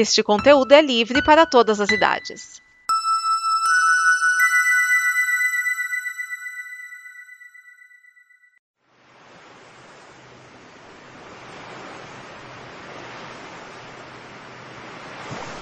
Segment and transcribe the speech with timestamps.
[0.00, 2.62] Este conteúdo é livre para todas as idades.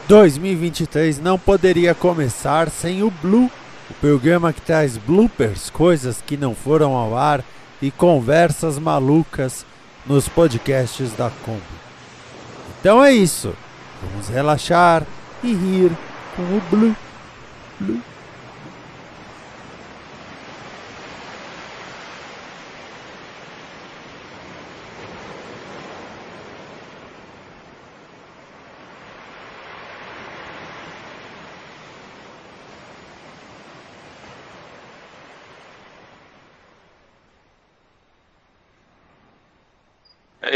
[0.07, 3.51] Dois mil e vinte e três não poderia começar sem o Blue,
[3.89, 7.43] o programa que traz bloopers, coisas que não foram ao ar
[7.81, 9.65] e conversas malucas
[10.05, 11.63] nos podcasts da Kombi.
[12.79, 13.57] Então é isso.
[14.03, 15.03] Vamos relaxar
[15.43, 15.93] e rir
[16.35, 16.97] com o Blue.
[17.81, 18.16] Blue.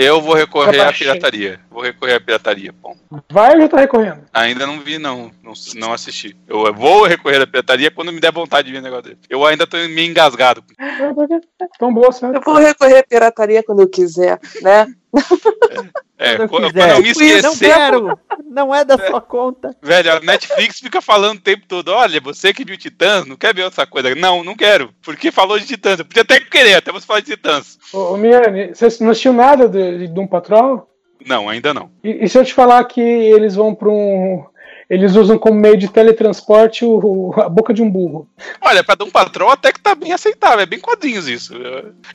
[0.02, 1.60] Eu vou recorrer à pirataria.
[1.70, 2.96] Vou recorrer à pirataria, bom.
[3.30, 4.20] Vai ou já tá recorrendo?
[4.32, 5.30] Ainda não vi, não.
[5.42, 6.36] Não, não assisti.
[6.48, 9.18] Eu vou recorrer à pirataria quando me der vontade de ver o negócio dele.
[9.28, 10.64] Eu ainda tô meio engasgado.
[11.78, 12.36] Tão boa, certo?
[12.36, 14.86] Eu vou recorrer à pirataria quando eu quiser, né?
[16.18, 16.80] É, Quando eu quando, quiser.
[16.80, 17.02] quando eu me
[17.42, 17.68] Não esquecer.
[17.74, 18.18] quero!
[18.50, 19.76] Não é da sua conta.
[19.80, 23.54] Velho, a Netflix fica falando o tempo todo: olha, você que viu Titãs, não quer
[23.54, 24.12] ver outra coisa.
[24.16, 24.92] Não, não quero.
[25.02, 26.00] Porque falou de Titãs.
[26.00, 27.78] Eu podia até querer, até você falar de Titãs.
[27.92, 30.90] Ô, ô, Miane, você não assistiu nada de, de Doom Patrol?
[31.24, 31.90] Não, ainda não.
[32.02, 34.44] E, e se eu te falar que eles vão pra um.
[34.90, 36.98] Eles usam como meio de teletransporte o,
[37.30, 38.28] o- a boca de um burro.
[38.60, 40.58] Olha, pra dar um patrão até que tá bem aceitável.
[40.60, 41.54] É bem quadrinhos isso.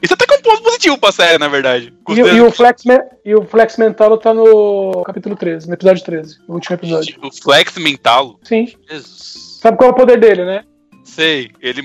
[0.01, 1.93] Isso até que é um ponto positivo pra série, na verdade.
[2.09, 2.83] E, e o Flex,
[3.23, 7.17] e o Flex Mentalo tá no capítulo 13, no episódio 13, no último episódio.
[7.23, 8.37] O Flex Mentalo.
[8.43, 8.67] Sim.
[8.89, 9.59] Jesus.
[9.61, 10.63] Sabe qual é o poder dele, né?
[11.05, 11.83] Sei, ele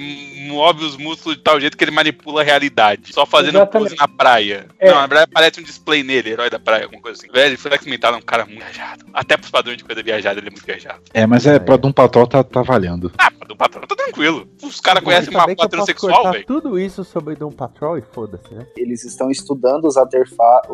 [0.48, 3.12] move os músculos de tal jeito que ele manipula a realidade.
[3.12, 3.90] Só fazendo Exatamente.
[3.90, 4.66] pose na praia.
[4.78, 4.90] É.
[4.90, 7.30] Não, na verdade parece um display nele, herói da praia, alguma coisa assim.
[7.30, 9.04] Velho, Flex Mental é um cara muito viajado.
[9.12, 11.02] Até pros padrões de coisa viajada, ele é muito viajado.
[11.12, 13.12] É, mas é, pra Doom Patrol tá, tá valendo.
[13.18, 14.48] Ah, do patrão tá tranquilo.
[14.62, 16.46] Os caras conhecem uma patrão sexual, velho.
[16.46, 18.66] tudo isso sobre Doom Patrol e foda-se, né?
[18.76, 20.70] Eles estão estudando os artefatos.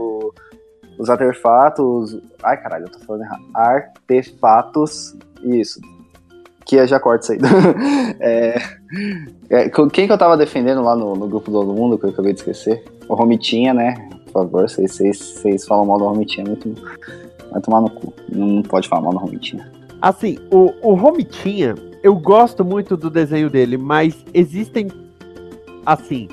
[0.99, 2.17] Os artefatos.
[2.43, 3.43] Ai, caralho, eu tô falando errado.
[3.55, 5.17] Artefatos.
[5.43, 5.81] Isso.
[6.67, 7.39] Que já corto isso aí.
[8.19, 8.59] É,
[9.49, 12.11] é, quem que eu tava defendendo lá no, no grupo do Todo Mundo, que eu
[12.11, 12.85] acabei de esquecer?
[13.09, 13.95] O Romitinha, né?
[14.25, 16.75] Por favor, vocês falam mal do Romitinha, é muito.
[17.53, 18.13] Vai tomar no cu.
[18.29, 19.71] Não, não pode falar mal do Romitinha.
[20.03, 24.89] Assim, o, o Romitinha, eu gosto muito do desenho dele, mas existem.
[25.85, 26.29] Assim.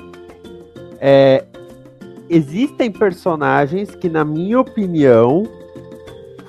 [1.00, 1.44] É,
[2.28, 5.44] existem personagens que, na minha opinião,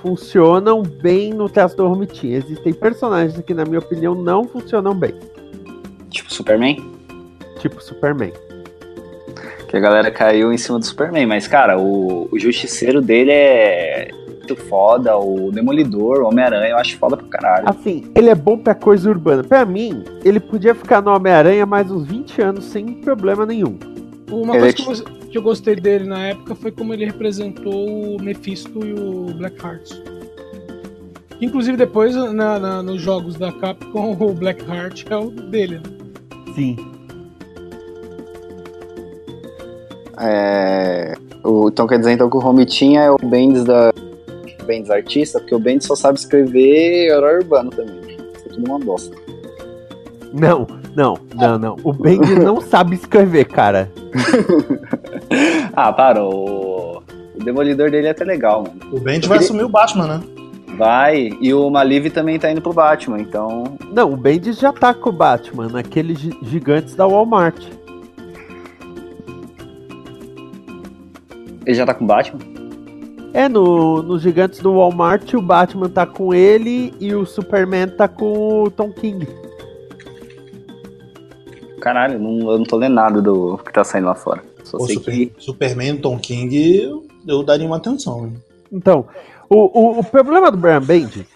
[0.06, 2.38] funcionam bem no teste do Romitinha.
[2.38, 5.12] Existem personagens que, na minha opinião, não funcionam bem.
[6.10, 6.76] Tipo Superman?
[7.58, 8.32] Tipo Superman.
[9.66, 11.26] Que a galera caiu em cima do Superman.
[11.26, 15.18] Mas, cara, o, o justiceiro dele é muito foda.
[15.18, 17.68] O Demolidor, o Homem-Aranha, eu acho foda pra caralho.
[17.68, 19.42] Assim, ele é bom pra coisa urbana.
[19.42, 23.76] Pra mim, ele podia ficar no Homem-Aranha mais uns 20 anos sem problema nenhum.
[24.30, 27.04] Uma Ele coisa é que eu, que eu gostei dele na época foi como ele
[27.04, 29.92] representou o Mephisto e o Blackheart.
[31.42, 35.74] Inclusive depois na, na- nos jogos da Capcom o Blackheart é o dele.
[35.76, 35.82] né?
[36.54, 36.76] Sim.
[40.18, 41.12] É,
[41.44, 43.92] o- então quer dizer então que o Romitinha é o Bendis da.
[44.64, 48.00] Bendis artista, porque o Bendis só sabe escrever herói urbano também.
[48.36, 49.14] Isso é tudo uma bosta.
[50.32, 50.66] Não,
[50.96, 51.76] não, não, não.
[51.84, 53.92] O Bendis não sabe escrever, cara.
[55.76, 57.02] ah, para, o...
[57.44, 58.96] Demolidor dele é até legal, mano.
[58.96, 60.20] O Bend vai assumir o Batman, né?
[60.76, 63.76] Vai, e o Malive também tá indo pro Batman, então.
[63.92, 67.62] Não, o Bendis já tá com o Batman, naqueles gi- gigantes da Walmart.
[71.64, 72.40] Ele já tá com o Batman?
[73.32, 78.08] É, no, nos gigantes do Walmart o Batman tá com ele e o Superman tá
[78.08, 79.26] com o Tom King.
[81.86, 84.42] Caralho, não, eu não tô lendo nada do que tá saindo lá fora.
[84.64, 85.32] Só sei Super- que.
[85.38, 88.26] Superman, Tom King, eu, eu daria uma atenção.
[88.26, 88.42] hein?
[88.72, 89.06] Então,
[89.48, 91.28] o, o, o problema do Brian Bendis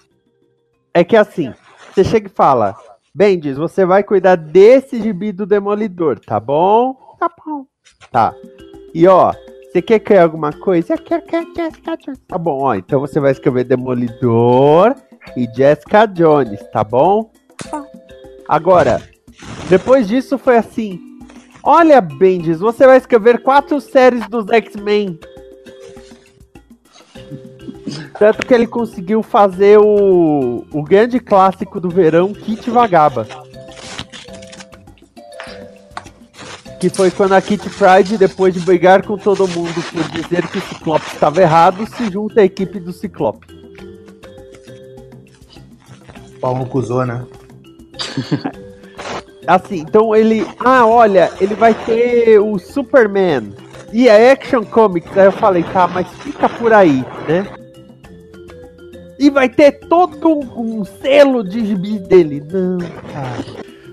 [0.92, 1.54] é que assim,
[1.94, 2.74] você chega e fala,
[3.14, 6.96] Bendis, você vai cuidar desse gibi do Demolidor, tá bom?
[7.20, 7.64] Tá bom.
[8.10, 8.34] Tá.
[8.92, 9.32] E ó,
[9.70, 10.94] você quer criar alguma coisa?
[10.94, 12.20] Eu quero que a Jessica Jones.
[12.26, 14.96] Tá bom, ó, então você vai escrever Demolidor
[15.36, 17.30] e Jessica Jones, tá bom?
[17.70, 17.86] Tá.
[18.48, 19.00] Agora,
[19.70, 21.00] depois disso foi assim,
[21.62, 25.16] olha, Bendis, você vai escrever quatro séries dos X-Men.
[28.18, 33.28] Tanto que ele conseguiu fazer o, o grande clássico do verão, Kit Vagaba.
[36.80, 40.58] Que foi quando a Kitty Pride, depois de brigar com todo mundo por dizer que
[40.58, 43.46] o Ciclope estava errado, se junta à equipe do Ciclope.
[46.40, 47.24] Pau no cuzô, né?
[49.46, 50.46] Assim, então ele.
[50.58, 53.52] Ah, olha, ele vai ter o Superman
[53.92, 55.16] e a Action Comics.
[55.16, 57.46] Aí eu falei, tá, mas fica por aí, né?
[59.18, 62.42] E vai ter todo um, um selo de gibi dele.
[62.50, 62.78] Não,
[63.12, 63.44] cara.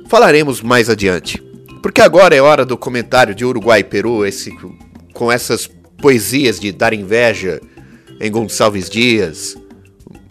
[0.08, 1.44] Falaremos mais adiante.
[1.82, 4.52] Porque agora é hora do comentário de Uruguai e Peru, esse,
[5.14, 5.70] com essas
[6.02, 7.62] poesias de dar inveja
[8.20, 9.58] em Gonçalves Dias,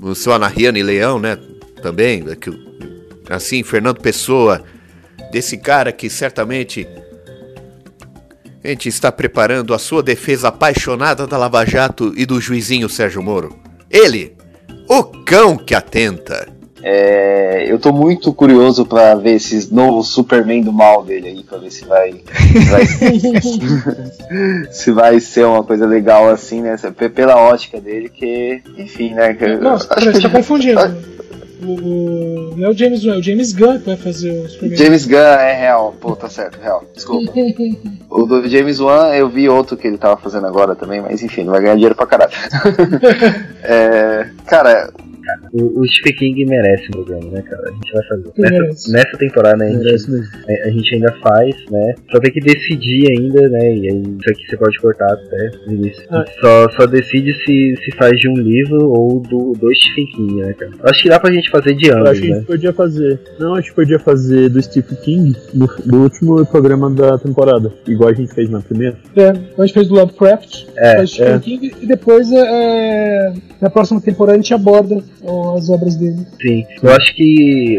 [0.00, 1.38] o seu Anarriano e Leão, né?
[1.82, 4.64] Também, é assim, Fernando Pessoa,
[5.36, 6.88] desse cara que certamente
[8.64, 13.22] a gente está preparando a sua defesa apaixonada da Lava Jato e do juizinho Sérgio
[13.22, 13.54] Moro.
[13.90, 14.34] Ele,
[14.88, 16.48] o cão que atenta.
[16.82, 21.58] É, eu tô muito curioso pra ver esses novos Superman do mal dele aí, pra
[21.58, 22.22] ver se vai.
[22.70, 22.86] vai-
[24.72, 26.76] se vai ser uma coisa legal assim, né?
[27.14, 28.62] Pela ótica dele, que.
[28.78, 29.34] Enfim, né?
[29.34, 30.80] que- Não, acho você que- tá confundindo.
[31.62, 34.76] O, não é o James Gunn, é o James Gunn que vai fazer o Superman.
[34.76, 36.84] James Gunn é real, pô, tá certo, real.
[36.94, 37.32] Desculpa.
[38.08, 41.42] O do James Wan, eu vi outro que ele tava fazendo agora também, mas enfim,
[41.42, 42.32] ele vai ganhar dinheiro pra caralho.
[43.62, 44.90] É, cara,
[45.52, 47.68] O, o Stephen King merece o programa, né, cara?
[47.68, 48.32] A gente vai fazer.
[48.36, 50.10] Nessa, nessa temporada, né, a gente,
[50.48, 51.94] a, a gente ainda faz, né?
[52.10, 53.76] Só tem que decidir ainda, né?
[53.76, 56.06] E aí, isso aqui você pode cortar até, Vinícius.
[56.10, 56.24] Ah.
[56.40, 60.52] Só, só decide se, se faz de um livro ou do, do Stephen King, né,
[60.54, 60.72] cara?
[60.84, 62.36] Acho que dá pra gente fazer de Eu ambos, acho que a né?
[62.36, 63.20] gente podia fazer.
[63.38, 67.72] Não, acho que podia fazer do Stephen King do, do último programa da temporada.
[67.86, 68.96] Igual a gente fez na primeira.
[69.16, 71.38] É, a gente fez do Lovecraft, É, faz Stephen é.
[71.38, 75.02] King, e depois é, na próxima temporada a gente aborda
[75.56, 76.18] as obras dele.
[76.40, 77.78] Sim, eu acho que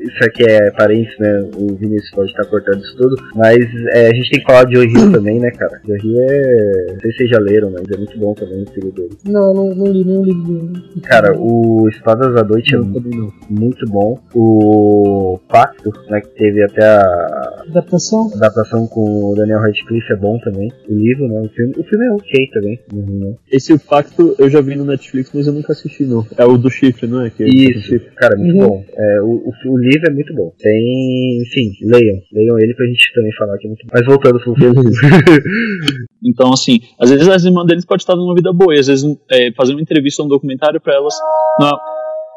[0.00, 1.48] isso aqui é parente, né?
[1.56, 3.58] O Vinícius pode estar cortando isso tudo, mas
[3.90, 5.80] é, a gente tem que falar de Joe Hill também, né, cara?
[5.86, 6.86] Joe Hill é.
[6.92, 9.10] Não sei se vocês já leram, mas é muito bom também o filho dele.
[9.24, 11.00] Não, não, não li nenhum livro dele.
[11.02, 13.32] Cara, o Espadas da Noite é não.
[13.50, 14.18] muito bom.
[14.34, 18.30] O Pacto, né, que teve até a Adaptação?
[18.34, 20.72] adaptação com o Daniel Radcliffe é bom também.
[20.88, 21.40] O livro, né?
[21.40, 22.80] O filme, o filme é ok também.
[22.92, 23.36] Uhum.
[23.50, 26.24] Esse o Pacto eu já vi no Netflix, mas eu nunca assisti, não.
[26.36, 27.30] É o do chifre, não é?
[27.30, 28.68] Que Isso, cara, é muito Uhum.
[28.68, 28.84] bom.
[28.96, 29.26] É, o,
[29.66, 30.52] o, o livro é muito bom.
[30.58, 31.42] Tem.
[31.42, 32.16] Enfim, leiam.
[32.32, 33.90] Leiam ele pra gente também falar que é muito bom.
[33.92, 34.82] Mas voltando pro filme.
[36.24, 39.04] Então, assim, às vezes as irmãs deles podem estar numa vida boa, e às vezes
[39.30, 41.14] é, fazer uma entrevista ou um documentário pra elas.
[41.60, 41.70] Não,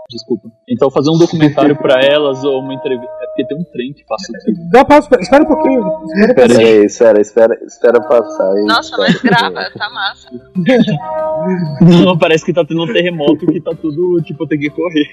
[0.09, 0.49] desculpa.
[0.67, 3.09] Então, fazer um documentário pra elas ou uma entrevista.
[3.21, 4.53] É porque tem um trem que passa aqui.
[4.71, 5.79] Dá uma pausa, espera- espera um pouquinho.
[5.79, 6.01] Espera
[6.31, 6.57] um Pera pouquinho.
[6.67, 8.63] peraí, espera, espera, espera passar aí.
[8.65, 10.29] Nossa, mas grava, tá massa.
[12.03, 15.05] Não, parece que tá tendo um terremoto que tá tudo, tipo, tem que correr.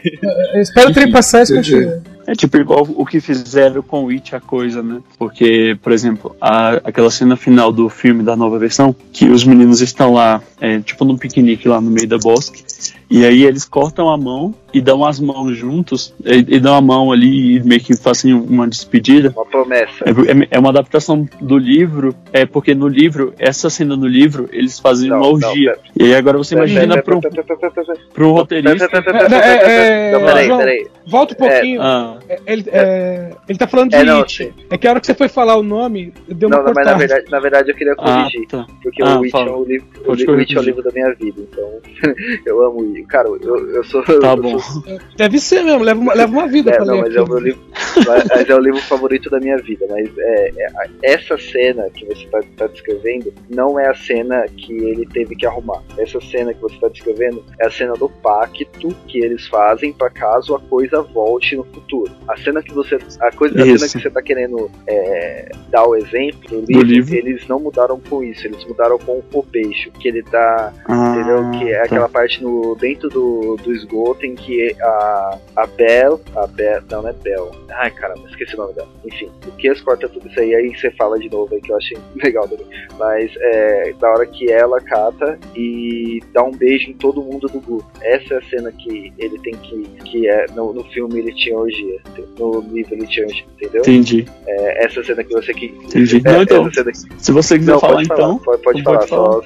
[0.60, 2.02] Espera o trem passar e continua.
[2.26, 5.00] É tipo igual o que fizeram com o It a coisa, né?
[5.16, 9.80] Porque, por exemplo, a, aquela cena final do filme da nova versão, que os meninos
[9.80, 12.64] estão lá, é, tipo num piquenique lá no meio da bosque,
[13.08, 16.80] e aí eles cortam a mão e dão as mãos juntos, e, e dão a
[16.80, 19.32] mão ali e meio que fazem uma despedida.
[19.36, 20.04] Uma promessa.
[20.04, 24.48] É, é- é uma adaptação do livro, é porque no livro, essa cena no livro,
[24.52, 25.76] eles fazem Não, uma não, orgia.
[25.98, 27.98] e aí agora você Pera, imagina pera, pro, pera, pera, pera, pera, pera.
[28.12, 28.88] pro roteirista.
[28.88, 30.18] Pera, pera, pera, É, pera, pera, é, pera.
[30.18, 30.86] Não, peraí, peraí.
[31.06, 31.80] Volta um pouquinho.
[31.82, 34.52] Ah, É, Ele, é, ele tá falando de É, não, It.
[34.70, 36.84] É que a hora que você foi falar o nome, deu uma Não, não, mas
[36.84, 36.90] cortada.
[36.92, 38.46] na verdade, na verdade eu queria ah, corrigir.
[38.48, 38.66] tá.
[38.82, 39.50] Porque Ah, o Witch fala.
[39.50, 41.68] é o livro, o o é o livro da minha vida, então
[42.44, 43.06] eu amo o Witch.
[43.06, 44.02] Cara, eu, eu sou.
[44.02, 44.58] Tá eu bom.
[44.58, 44.65] sou-
[45.16, 47.26] Deve ser mesmo, leva uma, leva uma vida É, pra não, ler mas é o
[47.28, 47.60] meu livro.
[48.06, 49.86] mas- é o livro favorito da minha vida.
[49.88, 50.66] Mas é, é,
[51.02, 55.46] essa cena que você está tá descrevendo não é a cena que ele teve que
[55.46, 55.82] arrumar.
[55.98, 60.10] Essa cena que você está descrevendo é a cena do pacto que eles fazem para
[60.10, 62.12] caso a coisa volte no futuro.
[62.28, 62.96] A cena que você.
[63.20, 67.14] A, coisa, a cena que você tá querendo é, dar o exemplo do livro, livro.
[67.16, 71.50] eles não mudaram com isso, eles mudaram com o copecho, que ele tá Ah, entendeu?
[71.58, 71.84] Que é tá.
[71.84, 77.02] aquela parte no, dentro do, do esgoto em que a, a Belle, a Belle, não,
[77.02, 80.40] não é Belle, ai caramba, esqueci o nome dela, enfim, o que corta tudo isso
[80.40, 82.66] aí, aí você fala de novo aí que eu achei legal também,
[82.98, 87.60] mas é da hora que ela cata e dá um beijo em todo mundo do
[87.60, 91.34] grupo, essa é a cena que ele tem que, que é, no, no filme ele
[91.34, 92.00] tinha orgia,
[92.38, 93.80] no livro ele tinha orgia, entendeu?
[93.80, 95.66] Entendi, É, essa cena que você que...
[95.66, 96.22] entendi.
[96.24, 98.38] É, Não, então, que- se você quiser Não, falar, pode então.
[98.38, 99.42] falar, pode, pode então falar, só...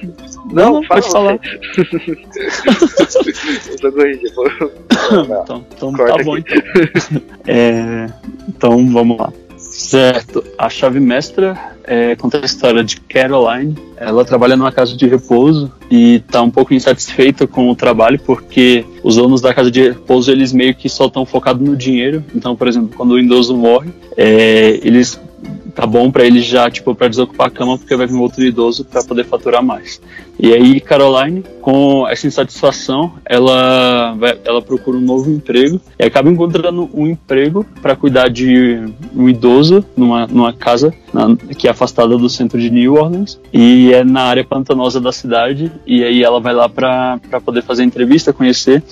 [0.51, 1.39] Não, não, pode fala falar.
[1.77, 1.85] eu
[3.79, 4.31] tô corrigindo.
[5.11, 5.43] Não.
[5.43, 6.53] Então, então Corta tá bom, aqui.
[6.53, 7.21] então.
[7.47, 8.07] É,
[8.47, 9.33] então, vamos lá.
[9.57, 10.43] Certo.
[10.57, 13.75] A chave mestra é, conta a história de Caroline.
[13.97, 18.85] Ela trabalha numa casa de repouso e tá um pouco insatisfeita com o trabalho porque
[19.03, 22.23] os donos da casa de repouso eles meio que só estão focados no dinheiro.
[22.35, 25.19] Então, por exemplo, quando o idoso morre, é, eles
[25.71, 28.85] tá bom pra ele já, tipo, pra desocupar a cama, porque vai vir outro idoso
[28.85, 30.01] pra poder faturar mais.
[30.39, 36.29] E aí, Caroline, com essa insatisfação, ela, vai, ela procura um novo emprego e acaba
[36.29, 38.83] encontrando um emprego para cuidar de
[39.15, 43.93] um idoso numa, numa casa na, que é afastada do centro de New Orleans e
[43.93, 45.71] é na área pantanosa da cidade.
[45.85, 48.83] E aí ela vai lá para poder fazer entrevista, conhecer.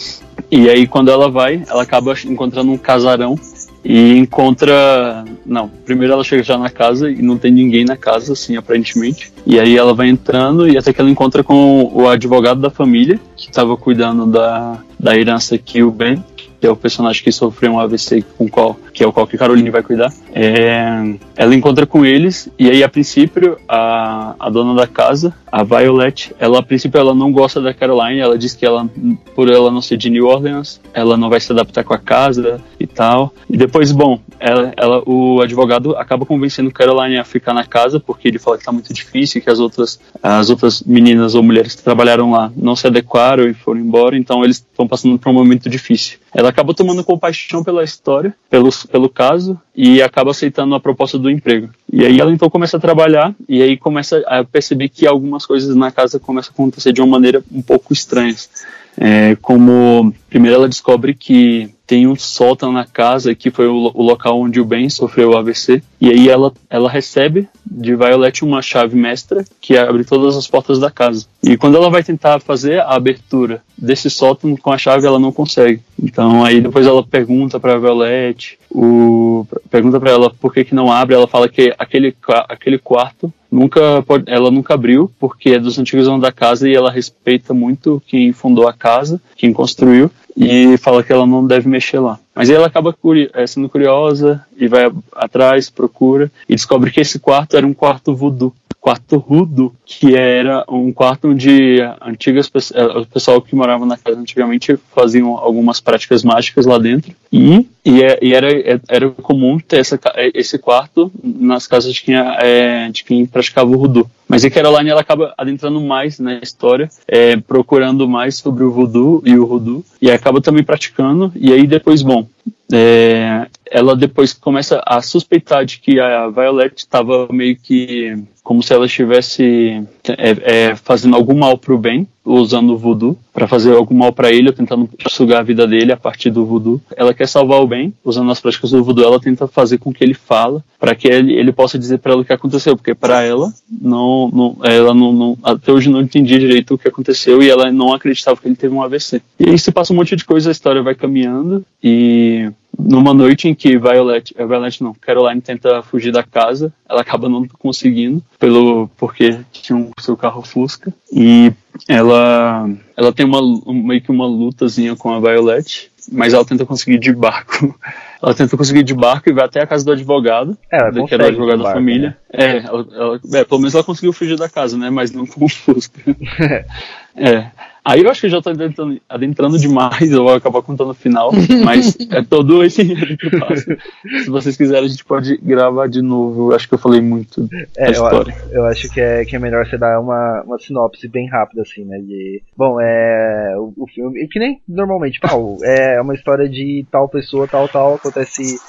[0.51, 3.35] E aí, quando ela vai, ela acaba encontrando um casarão
[3.83, 5.23] e encontra.
[5.49, 9.33] Não, primeiro ela chega já na casa e não tem ninguém na casa, assim, aparentemente.
[9.47, 13.19] E aí ela vai entrando e até que ela encontra com o advogado da família,
[13.35, 17.71] que estava cuidando da, da herança que o Ben, que é o personagem que sofreu
[17.71, 20.11] um AVC com qual, que é o qual que Caroline vai cuidar.
[20.33, 25.63] É, ela encontra com eles e aí a princípio a, a dona da casa, a
[25.63, 28.89] Violet, ela a princípio ela não gosta da Caroline, ela diz que ela
[29.33, 32.59] por ela não ser de New Orleans, ela não vai se adaptar com a casa
[32.77, 33.33] e tal.
[33.49, 38.27] E depois, bom, ela, ela o advogado acaba convencendo Caroline a ficar na casa porque
[38.27, 41.83] ele fala que tá muito difícil, que as outras as outras meninas ou mulheres que
[41.83, 45.69] trabalharam lá não se adequaram e foram embora, então eles estão passando por um momento
[45.69, 46.19] difícil.
[46.33, 51.29] Ela acaba tomando compaixão pela história, pelo, pelo caso, e acaba aceitando a proposta do
[51.29, 51.69] emprego.
[51.91, 55.75] E aí ela então começa a trabalhar, e aí começa a perceber que algumas coisas
[55.75, 58.49] na casa começam a acontecer de uma maneira um pouco estranhas.
[58.97, 64.03] É, como primeiro ela descobre que tem um sótão na casa que foi o, o,
[64.03, 68.61] local onde o Ben sofreu o AVC e aí ela ela recebe de Violet uma
[68.61, 71.25] chave mestra que abre todas as portas da casa.
[71.41, 75.31] E quando ela vai tentar fazer a abertura desse sótão com a chave ela não
[75.31, 75.81] consegue.
[76.01, 80.91] Então aí depois ela pergunta para Violet o pergunta para ela por que que não
[80.91, 81.15] abre.
[81.15, 82.13] Ela fala que aquele
[82.49, 86.75] aquele quarto nunca pode, ela nunca abriu porque é dos antigos donos da casa e
[86.75, 91.67] ela respeita muito quem fundou a casa, quem construiu e fala que ela não deve
[91.67, 92.19] mexer lá.
[92.35, 97.19] Mas aí ela acaba curi sendo curiosa e vai atrás, procura e descobre que esse
[97.19, 103.41] quarto era um quarto voodoo quarto rudo, que era um quarto onde antigas o pessoal
[103.41, 108.47] que morava na casa antigamente faziam algumas práticas mágicas lá dentro e, e, e era,
[108.87, 109.99] era comum ter essa,
[110.33, 114.09] esse quarto nas casas de quem, é, de quem praticava o voodoo.
[114.29, 119.23] Mas a Caroline ela acaba adentrando mais na história, é, procurando mais sobre o voodoo
[119.25, 122.27] e o voodoo, e acaba também praticando, e aí depois, bom,
[122.71, 128.73] é, ela depois começa a suspeitar de que a Violet estava meio que como se
[128.73, 133.73] ela estivesse é, é, fazendo algum mal para o Ben, usando o voodoo, para fazer
[133.73, 136.81] algum mal para ele, ou tentando sugar a vida dele a partir do voodoo.
[136.95, 140.03] Ela quer salvar o Ben, usando as práticas do voodoo, ela tenta fazer com que
[140.03, 143.23] ele fala, para que ele, ele possa dizer para ela o que aconteceu, porque para
[143.23, 147.49] ela, não, não, ela não, não, até hoje não entendia direito o que aconteceu e
[147.49, 149.21] ela não acreditava que ele teve um AVC.
[149.39, 153.47] E aí se passa um monte de coisa, a história vai caminhando e numa noite
[153.47, 158.23] em que Violet, eh, Violet não, Caroline tenta fugir da casa, ela acaba não conseguindo,
[158.39, 161.51] pelo porque tinha um seu carro Fusca e
[161.87, 166.97] ela ela tem uma meio que uma lutazinha com a Violet, mas ela tenta conseguir
[166.97, 167.77] de barco.
[168.21, 171.13] Ela tenta conseguir de barco e vai até a casa do advogado, é, ela que
[171.13, 172.17] era o advogado da família.
[172.33, 172.45] Né?
[172.45, 174.89] É, ela, ela, é, pelo menos ela conseguiu fugir da casa, né?
[174.89, 176.01] Mas não com o Fusca.
[177.15, 177.49] é.
[177.83, 181.31] Aí eu acho que já tô adentrando, adentrando demais, eu vou acabar contando o final,
[181.63, 183.77] mas é todo esse que passa.
[184.23, 186.51] Se vocês quiserem, a gente pode gravar de novo.
[186.51, 188.35] Eu acho que eu falei muito é, da história.
[188.51, 191.61] Eu, eu, acho que é, que é melhor você dar uma, uma sinopse bem rápida,
[191.61, 191.97] assim, né?
[191.99, 193.55] De, bom, é.
[193.57, 194.27] O, o filme.
[194.27, 198.59] Que nem normalmente, pau, é uma história de tal pessoa, tal, tal, acontece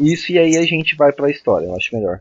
[0.00, 2.20] isso e aí a gente vai pra história, eu acho melhor.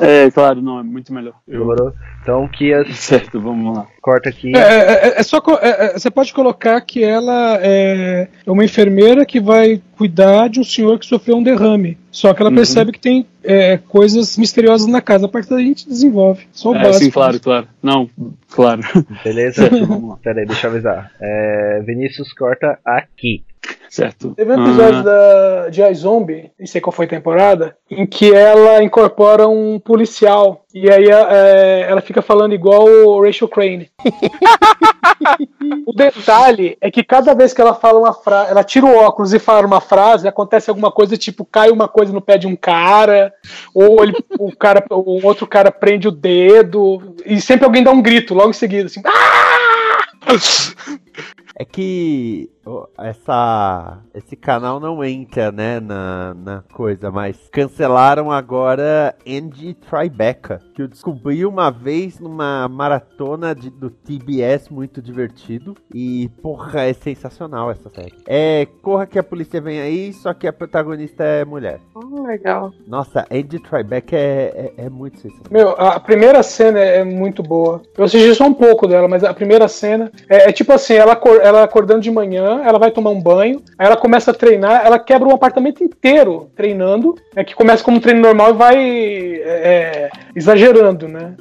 [0.00, 1.34] É, claro, não, é muito melhor.
[1.46, 1.92] Demorou?
[2.22, 2.88] Então, que as...
[2.96, 3.86] Certo, vamos lá.
[4.00, 4.56] Corta aqui.
[4.56, 5.42] É, é, é só.
[5.60, 10.98] É, você pode colocar que ela é uma enfermeira que vai cuidar de um senhor
[10.98, 11.98] que sofreu um derrame.
[12.10, 12.56] Só que ela uhum.
[12.56, 15.26] percebe que tem é, coisas misteriosas na casa.
[15.26, 16.46] A partir daí a gente desenvolve.
[16.52, 17.04] Só o é, básico.
[17.04, 17.68] Sim, claro, claro.
[17.82, 18.08] Não,
[18.50, 18.82] claro.
[19.24, 19.68] Beleza?
[19.86, 20.18] Vamos lá.
[20.22, 21.12] Peraí, deixa eu avisar.
[21.20, 23.44] É, Vinícius corta aqui.
[23.92, 24.32] Certo.
[24.34, 25.02] Teve um episódio ah.
[25.02, 30.64] da, de iZombie, não sei qual foi a temporada, em que ela incorpora um policial.
[30.72, 33.90] E aí é, ela fica falando igual o Rachel Crane.
[35.84, 39.34] o detalhe é que cada vez que ela fala uma frase, ela tira o óculos
[39.34, 42.56] e fala uma frase, acontece alguma coisa, tipo, cai uma coisa no pé de um
[42.56, 43.30] cara,
[43.74, 48.00] ou ele, o cara, o outro cara prende o dedo, e sempre alguém dá um
[48.00, 49.02] grito logo em seguida, assim.
[49.04, 49.98] Ah!
[51.54, 52.50] É que
[52.98, 60.82] essa, esse canal não entra, né, na, na coisa, mas cancelaram agora Andy Tribeca, que
[60.82, 65.74] eu descobri uma vez numa maratona de- do TBS muito divertido.
[65.94, 68.14] E, porra, é sensacional essa série.
[68.26, 71.80] É Corra que a polícia vem aí, só que a protagonista é mulher.
[71.96, 72.72] Hum, legal.
[72.86, 75.50] Nossa, Andy Tribeca é, é, é muito sensacional.
[75.50, 77.82] Meu, a primeira cena é muito boa.
[77.96, 81.14] Eu assisti só um pouco dela, mas a primeira cena é, é tipo assim: ela,
[81.42, 84.98] ela acordando de manhã, ela vai tomar um banho, aí ela começa a treinar, ela
[84.98, 89.40] quebra um apartamento inteiro treinando, é que começa como um treino normal e vai é,
[89.44, 91.34] é, exagerando, né?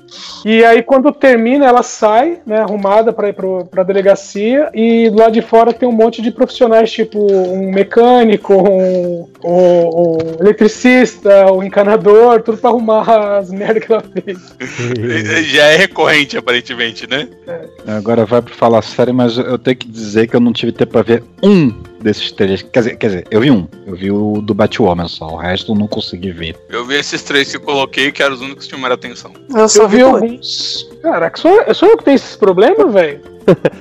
[0.46, 5.20] E aí quando termina, ela sai, né, arrumada pra ir pro, pra delegacia, e do
[5.20, 11.52] lado de fora tem um monte de profissionais, tipo um mecânico, um, um- um eletricista,
[11.52, 14.56] um encanador, tudo pra arrumar as merdas que ela fez.
[15.52, 17.28] Já é recorrente, aparentemente, né?
[17.88, 20.92] Agora vai pra falar sério, mas eu tenho que dizer que eu não tive tempo
[20.94, 21.70] pra ver um
[22.02, 22.62] desses três.
[22.62, 23.68] Quer dizer, quer dizer, eu vi um.
[23.86, 25.28] Eu vi o do Batwoman só.
[25.28, 26.58] O resto eu não consegui ver.
[26.70, 29.32] Eu vi esses três que eu coloquei, que eram os únicos que chamaram atenção.
[29.50, 30.14] Eu só vi vi dois.
[30.24, 30.91] alguns.
[31.02, 33.20] Caraca, só, só eu que tenho esses problemas, velho?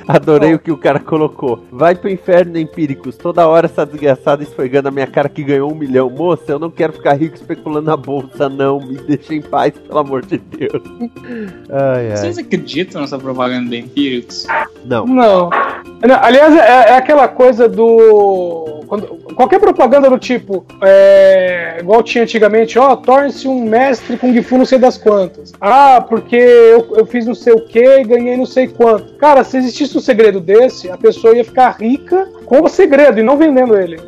[0.09, 1.62] Adorei o que o cara colocou.
[1.71, 3.17] Vai pro inferno, empíricos.
[3.19, 6.09] Toda hora essa desgraçada esfregando a minha cara que ganhou um milhão.
[6.09, 8.81] Moça, eu não quero ficar rico especulando na bolsa, não.
[8.81, 10.83] Me deixa em paz, pelo amor de Deus.
[11.71, 12.17] Ai, ai.
[12.17, 14.47] Vocês acreditam nessa propaganda da Empíricos?
[14.85, 15.07] Não.
[15.07, 15.50] Não.
[15.50, 18.83] Não, Aliás, é, é aquela coisa do.
[18.87, 24.59] quando- qualquer propaganda do tipo, é, igual tinha antigamente, ó, torne-se um mestre Kung Fu
[24.59, 25.53] não sei das quantas.
[25.61, 29.14] Ah, porque eu, eu fiz não sei o que e ganhei não sei quanto.
[29.14, 33.23] Cara, se existisse um segredo desse, a pessoa ia ficar rica com o segredo e
[33.23, 34.00] não vendendo ele.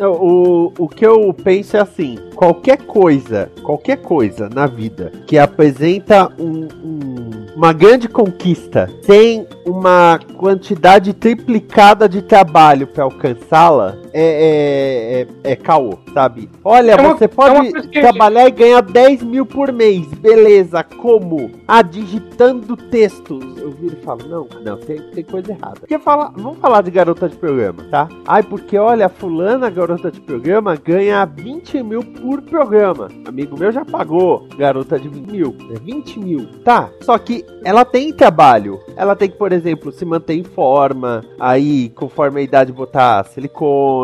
[0.00, 6.30] O, o que eu penso é assim: qualquer coisa, qualquer coisa na vida que apresenta
[6.38, 15.48] um- um- uma grande conquista sem uma quantidade triplicada de trabalho para alcançá-la é, é,
[15.48, 16.48] é, é caô, sabe?
[16.64, 20.82] Olha, É uma- você é pode trabalhar e ganhar 10 mil por mês, beleza?
[20.84, 21.50] Como?
[21.66, 23.42] Ah, digitando textos.
[23.58, 25.80] Eu viro e falo: não, não, tem, tem coisa errada.
[25.80, 28.08] Porque fala, vamos falar de garota de programa, tá?
[28.26, 33.08] Ai, porque olha, fulana, garota de programa, ganha 20 mil por programa.
[33.26, 35.56] Amigo meu já pagou garota de 20 mil.
[35.74, 36.46] É 20 mil.
[36.64, 38.78] Tá, só que ela tem trabalho.
[38.96, 41.22] Ela tem que, por exemplo, se manter em forma.
[41.38, 44.01] Aí, conforme a idade, botar silicone.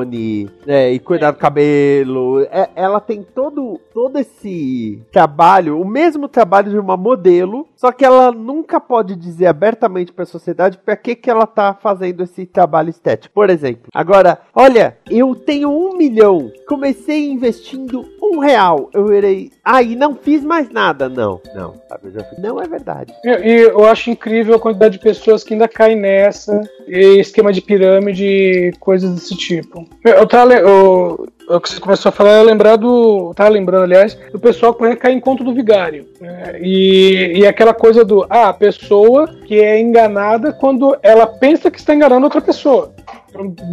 [0.67, 2.41] Né, e cuidar do cabelo.
[2.51, 7.68] É- ela tem todo, todo esse trabalho, o mesmo trabalho de uma modelo.
[7.79, 12.25] Só que ela nunca pode dizer abertamente pra sociedade pra que, que ela tá fazendo
[12.25, 13.33] esse trabalho estético.
[13.33, 16.51] Por exemplo, agora, olha, eu tenho um milhão.
[16.67, 18.91] Comecei investindo um real.
[18.93, 19.53] Eu irei.
[19.65, 21.09] Ah, e não fiz mais nada.
[21.09, 21.75] Não, não.
[22.03, 22.25] Eu.
[22.37, 23.15] Não é verdade.
[23.25, 27.63] E, e eu acho incrível a quantidade de pessoas que ainda caem nessa, esquema de
[27.63, 29.87] pirâmide, coisas desse tipo.
[30.05, 33.33] Eu, eu eu- o que você começou a falar, eu lembrar do.
[33.35, 36.07] Tava lembrando, aliás, do pessoal que cai em conta do vigário.
[36.21, 36.59] né?
[36.61, 38.27] E, e aquela coisa do.
[38.29, 42.93] Ah, a pessoa que é enganada quando ela pensa que está enganando outra pessoa.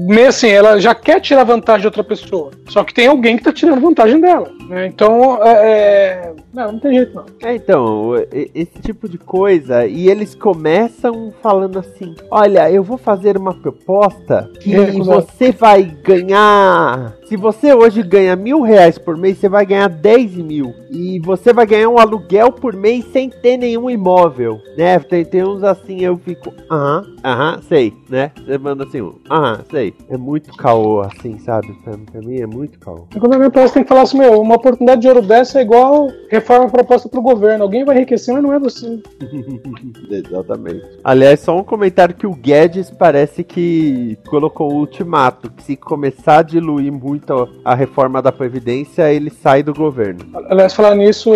[0.08, 2.52] Meio assim, ela já quer tirar vantagem de outra pessoa.
[2.70, 4.50] Só que tem alguém que tá tirando vantagem dela.
[4.68, 4.88] Né?
[4.88, 7.26] Então, é, é- Não, não tem jeito não.
[7.44, 13.38] É, então, esse tipo de coisa, e eles começam falando assim: olha, eu vou fazer
[13.38, 17.14] uma proposta que É, você vai ganhar.
[17.26, 20.74] Se você hoje ganha mil reais por mês, você vai ganhar 10 mil.
[20.92, 24.60] E você vai ganhar um aluguel por mês sem ter nenhum imóvel.
[24.78, 25.00] Né?
[25.00, 28.32] Tem, tem uns assim, eu fico, aham, aham, sei, né?
[28.46, 29.94] Você manda assim, aham, sei.
[30.08, 31.74] É muito caô, assim, sabe?
[31.84, 33.08] Pra, pra mim é muito caô.
[33.20, 36.10] Quando alguém parece tem que falar assim, meu, uma oportunidade de ouro dessa é igual
[36.30, 37.64] reforma proposta pro governo.
[37.64, 39.00] Alguém vai enriquecer, mas não é você.
[40.10, 40.86] Exatamente.
[41.04, 46.40] Aliás, só um comentário que o Guedes parece que colocou o ultimato, que se começar
[46.40, 50.26] a diluir muito a reforma da Previdência, ele sai do governo.
[50.50, 51.32] Aliás, falar nisso,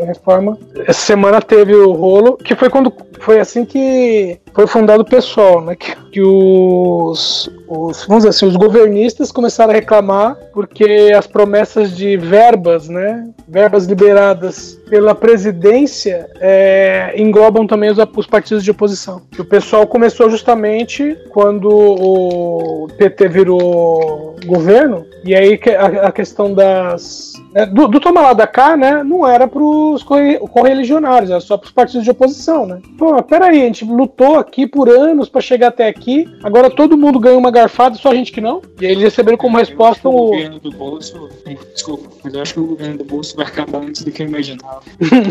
[0.00, 0.58] a reforma.
[0.86, 2.92] Essa semana teve o rolo, que foi quando.
[3.20, 5.74] Foi assim que foi fundado o pessoal, né?
[5.74, 8.04] Que, que os, os.
[8.06, 13.28] Vamos dizer assim, os governistas começaram a reclamar porque as promessas de verbas, né?
[13.48, 19.22] Verbas liberadas pela presidência é, englobam também os, os partidos de oposição.
[19.36, 26.52] E o pessoal começou justamente quando o PT virou governo, e aí a, a questão
[26.52, 27.32] das.
[27.52, 29.02] né, do, do toma lá da cá, né?
[29.02, 32.78] Não era pros corre- correligionários, era só pros partidos de oposição, né?
[32.98, 37.18] Pô, peraí, a gente lutou aqui por anos pra chegar até aqui, agora todo mundo
[37.18, 38.60] ganha uma garfada e só a gente que não.
[38.80, 40.26] E aí eles receberam como resposta o o.
[40.30, 41.28] governo do bolso.
[41.72, 44.26] Desculpa, mas eu acho que o governo do bolso vai acabar antes do que eu
[44.28, 44.82] imaginava.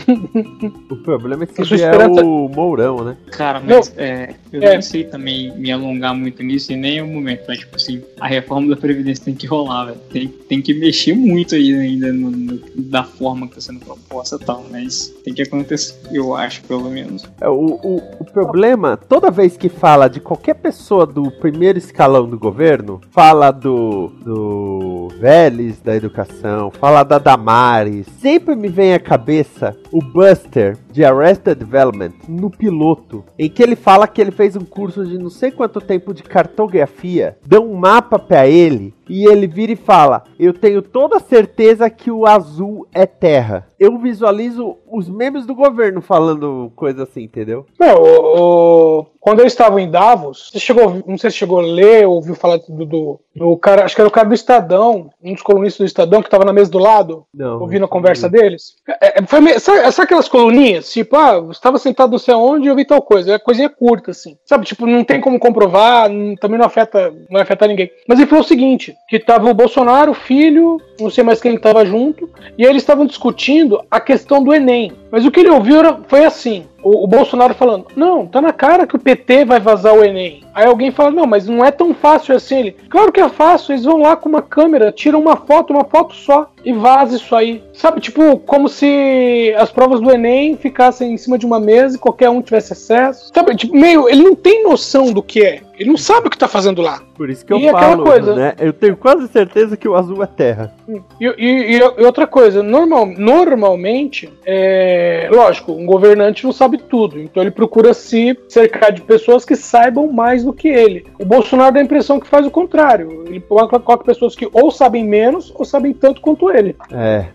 [0.90, 3.18] O problema é se sou é esperança- o Mourão, né?
[3.32, 4.76] Cara, mas é, eu É.
[4.76, 7.44] não sei também me alongar muito nisso em nenhum momento.
[7.48, 9.98] Mas, tipo assim, a reforma da Previdência tem que rolar, velho.
[10.12, 14.38] Tem, tem que mexer muito aí ainda no- no- da forma que está sendo proposta
[14.42, 14.64] e tal.
[14.72, 17.24] Mas tem que acontecer, eu acho, pelo menos.
[17.42, 22.13] É, O, o, o problema, toda vez que fala de qualquer pessoa do primeiro escalão
[22.22, 29.00] do governo, fala do, do Vélez da educação, fala da Damares, sempre me vem à
[29.00, 34.56] cabeça o Buster de Arrested Development no piloto, em que ele fala que ele fez
[34.56, 39.26] um curso de não sei quanto tempo de cartografia, dão um mapa pra ele e
[39.26, 43.68] ele vira e fala: Eu tenho toda certeza que o azul é terra.
[43.80, 47.66] Eu visualizo os memes do governo falando coisa assim, entendeu?
[47.80, 51.64] Não, o, o- quando eu estava em Davos, você chegou, não sei se chegou a
[51.64, 55.10] ler ou ouviu falar do, do, do cara, acho que era o cara do Estadão,
[55.24, 57.60] um dos colunistas do Estadão que estava na mesa do lado, Não.
[57.62, 58.76] ouvindo a conversa deles.
[59.02, 60.92] É, é, foi meio- sabe, sabe aquelas coluninhas?
[60.92, 63.34] Tipo, ah, você estava sentado não sei aonde e eu vi tal coisa.
[63.34, 64.38] É coisinha curta, assim.
[64.46, 67.90] Sabe, tipo, não tem como comprovar, não- também não afeta, não vai afetar ninguém.
[68.08, 71.56] Mas ele falou o seguinte: que tava o Bolsonaro, o filho, não sei mais quem
[71.56, 74.92] estava junto, e eles estavam discutindo a questão do Enem.
[75.12, 78.52] Mas o que ele ouviu era- foi assim: o, o Bolsonaro falando, não, tá na
[78.54, 80.44] cara que o PT vai vazar o Enem.
[80.54, 82.60] Aí alguém fala, não, mas não é tão fácil assim.
[82.60, 85.84] Ele, claro que é fácil, eles vão lá com uma câmera, tiram uma foto, uma
[85.86, 87.64] foto só, e vaza isso aí.
[87.74, 92.00] Sabe, tipo, como se as provas do Enem ficassem em cima de uma mesa e
[92.00, 93.32] qualquer um tivesse acesso.
[93.34, 95.62] Sabe, tipo, meio, ele não tem noção do que é.
[95.80, 97.02] Ele não sabe o que tá fazendo lá.
[97.16, 98.54] Por isso que eu E falo, coisa- né?
[98.60, 100.72] Eu tenho quase certeza que o azul é terra.
[101.20, 107.42] E, e- e outra coisa, normal, normalmente, é, lógico, um governante não sabe tudo, então
[107.44, 111.06] ele procura se cercar de pessoas que saibam mais do que ele.
[111.20, 113.24] O Bolsonaro dá a impressão que faz o contrário.
[113.28, 116.76] Ele coloca pessoas que ou sabem menos ou sabem tanto quanto ele.
[116.92, 117.26] É.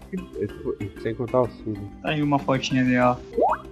[1.02, 1.78] Sem contar o Cid.
[2.02, 3.18] Tá aí uma fotinha dela.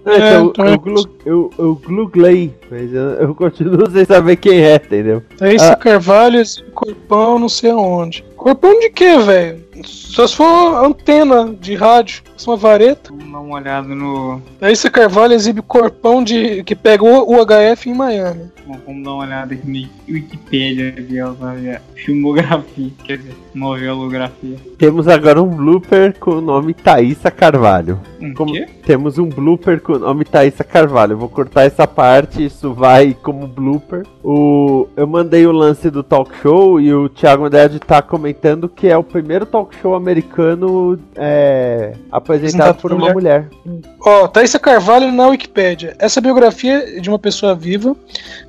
[0.05, 4.37] É, eu, então eu, é- glu- eu, eu gluglei, mas eu, eu continuo sem saber
[4.37, 5.21] quem é, entendeu?
[5.41, 8.23] É isso, Ah, Carvalho, esse corpão, não sei aonde.
[8.35, 9.66] Corpão de quê, velho?
[9.85, 13.11] Só se for antena de rádio, se uma vareta.
[13.11, 14.41] Vamos dar uma olhada no.
[14.61, 18.51] Aí esse Carvalho exibe corpão de que pega o UHF em Miami.
[18.65, 24.57] Bom, vamos dar uma olhada aqui no Wikipedia ver a filmografia, quer dizer, novelografia.
[24.77, 27.99] Temos agora um blooper com o nome Thaísa Carvalho.
[28.19, 28.67] Um Como- quê?
[28.85, 31.13] Temos um blooper com o nome Thaísa Carvalho.
[31.13, 34.05] Eu vou cortar essa parte, isso vai como blooper.
[34.23, 38.87] O, eu mandei o lance do talk show e o Thiago Andrade tá comentando que
[38.87, 43.47] é o primeiro talk show americano é, apresentado por uma mulher.
[44.01, 45.95] Ó, Thaísa Carvalho na Wikipédia.
[45.99, 47.95] Essa biografia é de uma pessoa viva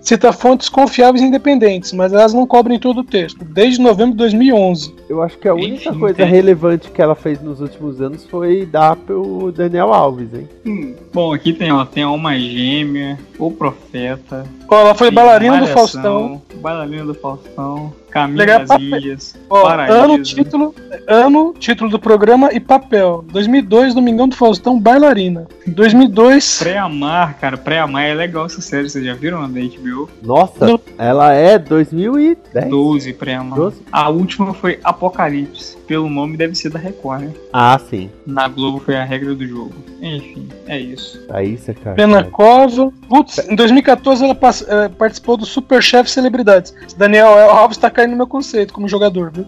[0.01, 3.45] cita fontes confiáveis e independentes, mas elas não cobrem todo o texto.
[3.45, 4.95] Desde novembro de 2011.
[5.09, 8.65] Eu acho que a única Enfim, coisa relevante que ela fez nos últimos anos foi
[8.65, 10.49] dar pro Daniel Alves, hein?
[10.65, 14.47] Hum, bom, aqui tem, ó, tem a Alma Gêmea, O Profeta.
[14.69, 16.41] Ó, ela foi bailarina do Faustão.
[16.59, 17.93] Bailarina do Faustão.
[18.11, 19.35] Caminho Legal, das pape- Ilhas.
[19.51, 19.93] Ó, Paraíso.
[19.99, 20.75] ano, título,
[21.07, 23.23] ano, título do programa e papel.
[23.31, 25.47] 2002, Domingão do Faustão, bailarina.
[25.67, 30.09] 2002, Pré-Amar, cara, Pré-Amar é legal essa série, vocês já viram a da HBO?
[30.23, 32.69] Nossa, ela é 2010.
[32.71, 33.59] 12 Pré-Amar.
[33.59, 33.83] 12?
[33.93, 35.77] A última foi Apocalipse.
[35.89, 37.33] Pelo nome deve ser da Record, né?
[37.51, 38.11] Ah, sim.
[38.27, 39.73] Na Globo foi a regra do jogo.
[40.03, 41.19] Enfim, é isso.
[41.27, 41.97] Thaísa Carvalho.
[41.97, 42.93] Pena Cova.
[43.09, 46.11] Putz, em 2014 ela pass- eh, participou do Superchef
[46.49, 46.75] Celebridades.
[46.97, 49.47] Daniel Alves tá caindo no meu conceito como jogador, viu?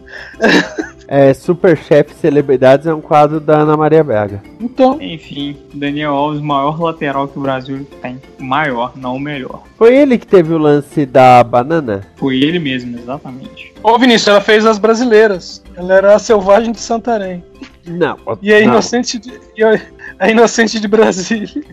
[1.13, 4.41] É, Superchef Celebridades é um quadro da Ana Maria Braga.
[4.61, 8.21] Então, Enfim, Daniel Alves, maior lateral que o Brasil tem.
[8.39, 9.65] Maior, não o melhor.
[9.77, 12.07] Foi ele que teve o lance da banana?
[12.17, 13.73] Foi ele mesmo, exatamente.
[13.83, 15.63] ô Vinícius, ela fez as brasileiras.
[15.75, 17.43] Ela era a selvagem de Santarém.
[17.87, 18.17] Não.
[18.41, 18.67] E a não.
[18.67, 19.81] inocente de, e a,
[20.19, 21.65] a inocente de Brasília.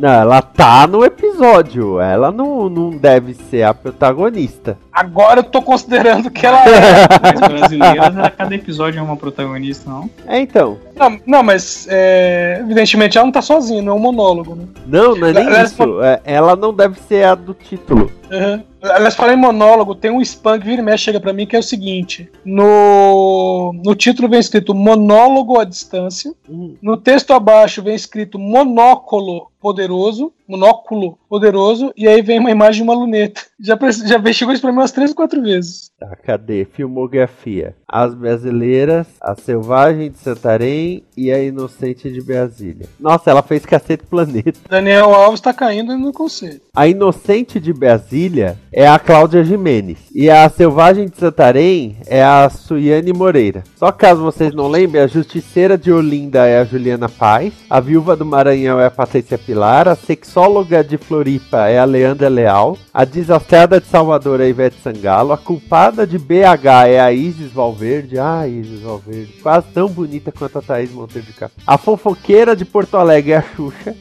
[0.00, 2.00] Não, ela tá no episódio.
[2.00, 4.78] Ela não, não deve ser a protagonista.
[4.92, 7.06] Agora eu tô considerando que ela é.
[7.22, 10.08] Mas brasileiras, a cada episódio é uma protagonista, não?
[10.26, 10.78] É, então.
[10.96, 14.64] Não, não, mas é, evidentemente ela não tá sozinha, não é um monólogo, né?
[14.86, 16.02] Não, não é nem Ela- isso.
[16.02, 18.10] É, ela não deve ser a do título.
[18.30, 18.62] Uhum.
[18.82, 21.54] Aliás, falei em monólogo, tem um spam que vira e mexe, chega pra mim, que
[21.54, 26.74] é o seguinte: no, no título vem escrito monólogo à distância, Hum.
[26.82, 32.82] no texto abaixo vem escrito monóculo poderoso, monóculo poderoso, e aí vem uma imagem de
[32.82, 33.42] uma luneta.
[33.60, 35.90] Já, já chegou isso pra mim umas três ou quatro vezes.
[35.98, 36.64] Tá, cadê?
[36.64, 37.76] Filmografia.
[37.86, 42.86] As Brasileiras, A Selvagem de Santarém e A Inocente de Brasília.
[42.98, 44.58] Nossa, ela fez Cacete Planeta.
[44.68, 46.62] Daniel Alves tá caindo no conceito.
[46.74, 49.98] A Inocente de Brasília é a Cláudia Jimenez.
[50.14, 53.62] E a Selvagem de Santarém é a Suiane Moreira.
[53.76, 57.52] Só caso vocês não lembrem, a Justiceira de Olinda é a Juliana Paz.
[57.68, 59.86] A Viúva do Maranhão é a Patrícia Pilar.
[59.88, 59.94] A
[60.40, 62.78] Sexóloga de Floripa é a Leandra Leal.
[62.94, 65.32] A Desastrada de Salvador é a Ivete Sangalo.
[65.34, 68.18] A Culpada de BH é a Isis Valverde.
[68.18, 69.34] Ah, Isis Valverde.
[69.42, 71.62] Quase tão bonita quanto a Thaís Monteiro de Castro.
[71.66, 73.94] A Fofoqueira de Porto Alegre é a Xuxa.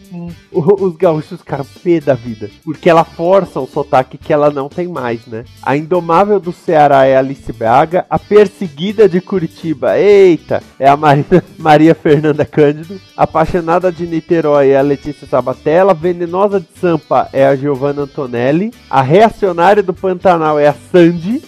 [0.49, 1.41] O- Os gaúchos
[1.83, 2.49] pé da vida.
[2.63, 5.43] Porque ela força um sotaque que ela não tem mais, né?
[5.61, 8.05] A Indomável do Ceará é a Alice Braga.
[8.09, 12.97] A Perseguida de Curitiba, eita, é a Marina, Maria Fernanda Cândido.
[13.17, 15.93] Apaixonada de Niterói é a Letícia Sabatella.
[16.29, 18.71] Venenosa de Sampa é a Giovanna Antonelli.
[18.87, 21.41] A Reacionária do Pantanal é a Sandy.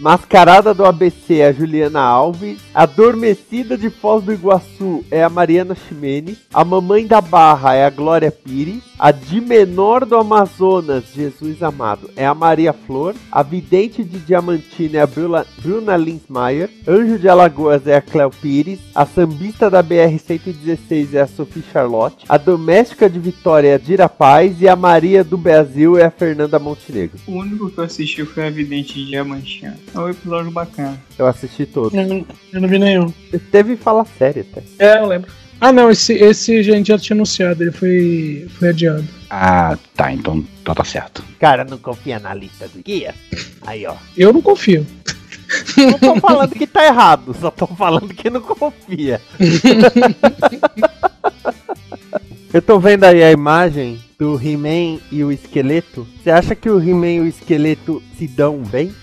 [0.00, 2.58] Mascarada do ABC é a Juliana Alves.
[2.74, 6.38] Adormecida de Foz do Iguaçu é a Mariana Ximenes.
[6.52, 8.82] A Mamãe da Barra é a Glória Pires.
[8.98, 13.14] A de Menor do Amazonas, Jesus amado, é a Maria Flor.
[13.30, 16.70] A Vidente de Diamantina é a Bruna, Bruna Linsmeyer.
[16.88, 18.78] Anjo de Alagoas é a Cléo Pires.
[18.94, 22.24] A Sambista da BR-116 é a Sophie Charlotte.
[22.28, 24.60] A Doméstica de Vitória é a Dira Paz.
[24.60, 27.18] E a Maria do Brasil é a Fernanda Montenegro.
[27.26, 29.76] O único que eu assisti foi a Vidente de Diamantina.
[29.94, 31.00] É um episódio bacana.
[31.18, 31.92] Eu assisti todos.
[31.92, 33.12] Eu não, eu não vi nenhum.
[33.50, 34.62] Teve fala séria até.
[34.78, 35.30] É, eu lembro.
[35.60, 39.04] Ah, não, esse, esse a gente já tinha anunciado, ele foi, foi adiado.
[39.30, 41.24] Ah, tá, então, então tá certo.
[41.38, 43.14] Cara, não confia na lista do guia?
[43.62, 43.94] Aí, ó.
[44.16, 44.86] Eu não confio.
[45.76, 49.20] Não tô falando que tá errado, só tô falando que não confia.
[52.54, 56.06] Eu tô vendo aí a imagem do He-Man e o esqueleto.
[56.22, 58.94] Você acha que o He-Man e o esqueleto se dão bem?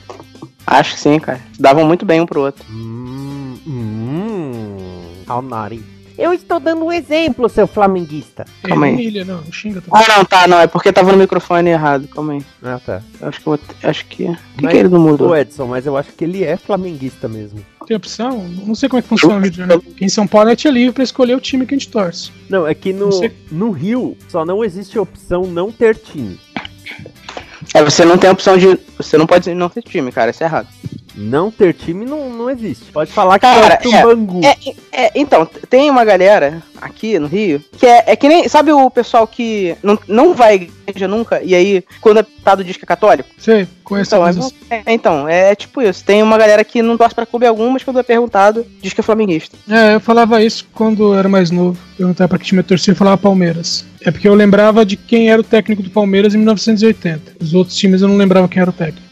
[0.66, 1.42] Acho que sim, cara.
[1.60, 2.64] Davam muito bem um pro outro.
[2.72, 4.78] Hum, hum,
[5.28, 5.84] how naughty.
[6.22, 8.46] Eu estou dando um exemplo, seu flamenguista.
[8.64, 8.94] Calma aí.
[8.94, 10.60] Humilha, não, xinga Ah, não, tá, não.
[10.60, 12.08] É porque tava no microfone errado.
[12.08, 12.42] Calma aí.
[12.64, 13.02] Ah, tá.
[13.20, 13.58] Eu acho que eu vou.
[13.58, 14.26] ter- Acho que.
[14.26, 15.30] Por que, que ele não mudou?
[15.30, 17.60] Ô, Edson, mas eu acho que ele é flamenguista mesmo.
[17.88, 18.48] Tem opção?
[18.66, 19.84] Não sei como é que funciona o Rio de Janeiro.
[19.92, 22.32] Aqui em São Paulo é tia livre pra escolher o time que a gente torce.
[22.48, 26.40] Não, é que no, Não no Rio só não existe a opção não ter time.
[27.74, 28.78] É, você não tem a opção de.
[28.98, 30.32] Você não pode não ter time, cara.
[30.32, 30.68] Isso é errado.
[31.16, 32.92] Não ter time não, não existe.
[32.92, 34.42] Pode falar que Cara, é o Bangu.
[34.44, 34.58] É,
[34.92, 38.48] é, então, tem uma galera aqui no Rio que é, é que nem.
[38.48, 42.78] Sabe o pessoal que não, não vai igreja nunca e aí, quando é pintado, diz
[42.78, 43.30] que é católico?
[43.38, 46.04] Sei, conheço Então, é, é, então, é tipo isso.
[46.04, 49.02] Tem uma galera que não torce pra clube algum, mas quando é perguntado, diz que
[49.02, 49.58] é flamenguista.
[49.70, 51.78] É, eu falava isso quando eu era mais novo.
[51.98, 53.86] Perguntava pra que time eu torcia, eu falava Palmeiras.
[54.04, 57.34] É porque eu lembrava de quem era o técnico do Palmeiras em 1980.
[57.40, 59.06] Os outros times eu não lembrava quem era o técnico.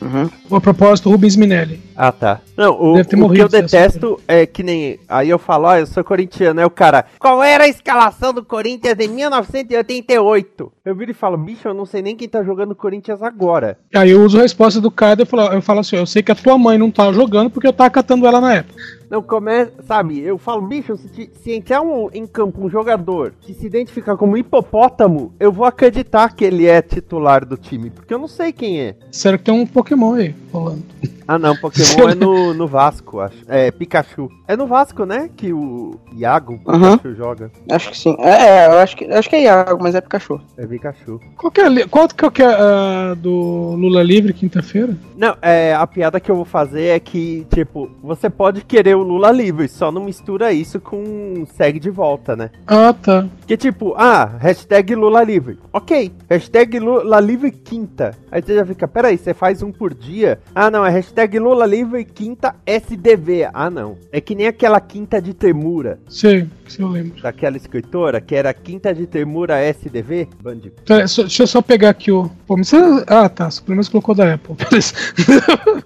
[0.51, 1.79] A propósito, Rubens Minelli.
[1.95, 2.41] Ah, tá.
[2.57, 4.99] Não, o, Deve ter o que eu detesto é que nem.
[5.07, 6.59] Aí eu falo, ó, eu sou corintiano.
[6.59, 10.71] Aí o cara, qual era a escalação do Corinthians em 1988?
[10.83, 13.77] Eu viro e falo, bicho, eu não sei nem quem tá jogando Corinthians agora.
[13.93, 16.21] Aí eu uso a resposta do cara e eu falo, eu falo assim: eu sei
[16.21, 18.81] que a tua mãe não tá jogando porque eu tava catando ela na época.
[19.09, 23.33] Não, começa, sabe, eu falo, bicho, se, ti- se entrar um, em campo um jogador
[23.41, 28.13] que se identificar como hipopótamo, eu vou acreditar que ele é titular do time, porque
[28.13, 28.95] eu não sei quem é.
[29.11, 30.83] Sério que tem um Pokémon aí rolando.
[31.27, 33.37] Ah não, Pokémon é no, no Vasco, acho.
[33.47, 34.29] É, Pikachu.
[34.47, 35.29] É no Vasco, né?
[35.37, 36.97] Que o Iago Aham.
[36.97, 37.51] Pikachu joga.
[37.69, 38.15] Acho que sim.
[38.19, 40.41] É, é, eu acho que, acho que é Iago, mas é Pikachu.
[40.57, 41.19] É Pikachu.
[41.37, 44.97] Qual que é, qual que é a do Lula Livre quinta-feira?
[45.15, 49.03] Não, é, a piada que eu vou fazer é que, tipo, você pode querer o
[49.03, 52.49] Lula livre, só não mistura isso com segue de volta, né?
[52.67, 53.27] Ah, tá.
[53.47, 55.57] Que tipo, ah, hashtag Lula livre.
[55.73, 58.15] Ok, hashtag Lula livre quinta.
[58.31, 60.39] Aí você já fica, peraí, você faz um por dia?
[60.53, 63.49] Ah, não, é hashtag Lula livre quinta SDV.
[63.53, 63.97] Ah, não.
[64.11, 65.99] É que nem aquela quinta de Temura.
[66.07, 67.21] Sei, se eu lembro.
[67.21, 70.27] Daquela escritora, que era quinta de Temura SDV.
[70.41, 70.75] Bandido.
[70.85, 72.29] Pera, só- deixa eu só pegar aqui o.
[72.45, 72.75] Pô, você...
[73.07, 73.47] Ah, tá.
[73.49, 74.55] Pelo menos colocou da Apple.
[74.69, 74.93] Beleza.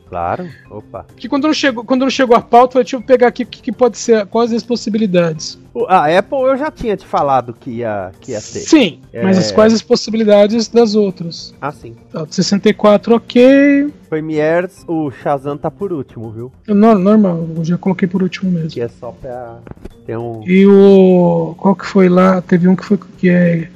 [0.10, 1.04] Claro, opa.
[1.08, 3.62] Porque quando não chegou, quando não chegou a pauta, eu falei, pegar aqui o que,
[3.62, 5.58] que pode ser, quais as possibilidades.
[5.88, 8.60] A Apple eu já tinha te falado que ia, que ia ter.
[8.60, 11.54] Sim, mas É, as, quais as possibilidades das outras?
[11.60, 11.96] Ah, sim.
[12.12, 13.92] Tá, 64, ok.
[14.10, 16.52] Premiers, o Shazam tá por último, viu?
[16.68, 18.70] No- normal, eu já coloquei por último mesmo.
[18.70, 19.58] Que é só pra
[20.06, 20.44] ter um.
[20.46, 21.56] E o.
[21.58, 22.40] Qual que foi lá?
[22.42, 23.00] Teve um que foi.
[23.18, 23.68] Que é.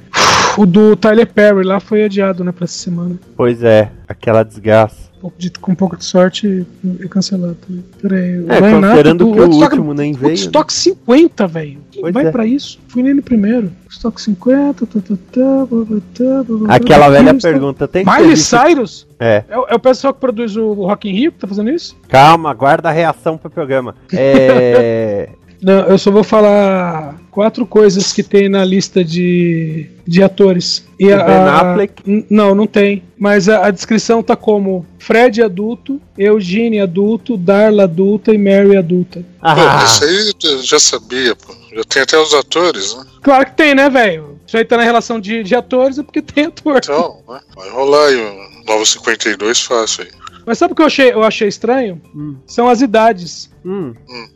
[0.56, 3.16] O do Tyler Perry lá foi adiado, né, pra essa semana.
[3.36, 5.07] Pois é, aquela desgraça.
[5.18, 6.64] Um pouco de- com um pouco de sorte
[7.00, 7.84] é cancelado também.
[8.00, 8.30] Pera aí.
[9.00, 11.78] É, do que o Woodstock- último nem veio, Woodstock 50, velho.
[12.12, 12.30] Vai é.
[12.30, 12.78] pra isso?
[12.86, 13.72] Fui nele primeiro.
[13.82, 17.18] Woodstock 50, tá, tá, tá, blá, tá, blá, Aquela blá.
[17.18, 19.08] velha pergunta, tem Miley Cyrus?
[19.18, 19.42] É.
[19.48, 21.96] É, o- é o pessoal que produz o Rock in Rio que tá fazendo isso?
[22.08, 23.96] Calma, guarda a reação pro programa.
[24.12, 25.30] É.
[25.60, 30.84] Não, eu só vou falar quatro coisas que tem na lista de, de atores.
[30.98, 32.02] E O a- Ben a- Affleck?
[32.06, 33.02] N- Não, não tem.
[33.18, 39.24] Mas a, a descrição tá como Fred adulto, Eugene adulto, Darla adulta e Mary adulta.
[39.42, 39.54] Ah.
[39.54, 41.52] Pô, isso aí eu já sabia, pô.
[41.74, 43.04] Já tem até os atores, né?
[43.22, 44.38] Claro que tem, né, velho?
[44.46, 46.78] Isso aí tá na relação de, de atores é porque tem ator.
[46.82, 47.40] Então, né?
[47.54, 50.10] Vai rolar aí o Novo 52 fácil aí.
[50.48, 52.00] Mas sabe o que eu achei, eu achei estranho?
[52.46, 53.50] São as idades.
[53.62, 53.92] Hum.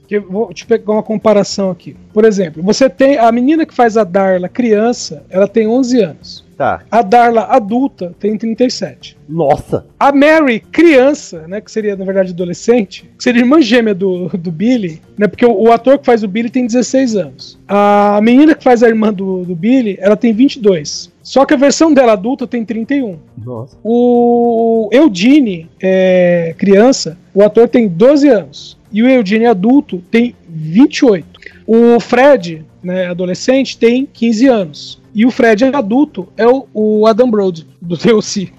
[0.06, 1.96] Que eu vou te pegar uma comparação aqui.
[2.12, 6.44] Por exemplo, você tem a menina que faz a Darla criança, ela tem 11 anos.
[6.56, 6.82] Tá.
[6.90, 9.16] A Darla adulta tem 37.
[9.26, 9.86] Nossa.
[9.98, 14.52] A Mary criança, né, que seria na verdade adolescente, que seria irmã gêmea do, do
[14.52, 17.58] Billy, né, porque o, o ator que faz o Billy tem 16 anos.
[17.66, 21.10] A menina que faz a irmã do, do Billy, ela tem 22.
[21.22, 23.18] Só que a versão dela adulta tem 31.
[23.38, 23.76] Nossa.
[23.82, 28.78] O Eugene, é, criança, o ator tem 12 anos.
[28.92, 31.26] E o Eugene adulto tem 28.
[31.66, 35.02] O Fred, né, adolescente, tem 15 anos.
[35.14, 38.50] E o Fred adulto é o, o Adam Brody, do TLC.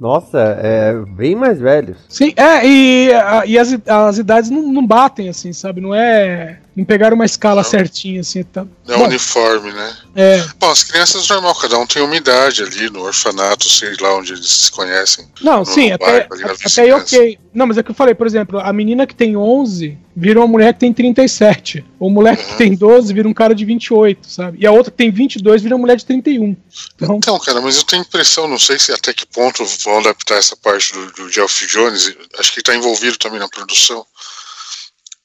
[0.00, 1.98] Nossa, é bem mais velhos.
[2.08, 3.10] Sim, é, e,
[3.46, 5.80] e as, as idades não, não batem, assim, sabe?
[5.80, 6.58] Não é.
[6.76, 8.42] Não pegaram uma escala certinha, assim.
[8.42, 8.64] Tá.
[8.88, 9.96] É Bom, uniforme, né?
[10.14, 10.44] é.
[10.58, 14.32] Bom, as crianças normal, cada um tem uma idade ali no orfanato, sei lá onde
[14.32, 15.26] eles se conhecem.
[15.40, 17.38] Não, sim, até, bairro, na até aí ok.
[17.52, 20.46] Não, mas é que eu falei, por exemplo, a menina que tem 11 vira uma
[20.46, 21.84] mulher que tem 37.
[21.98, 24.58] O moleque que tem 12 vira um cara de 28, sabe?
[24.60, 26.56] E a outra que tem 22 vira uma mulher de 31.
[26.94, 30.36] Então, Então, cara, mas eu tenho impressão, não sei se até que ponto vão adaptar
[30.36, 34.04] essa parte do, do Geoff Jones, acho que está envolvido também na produção.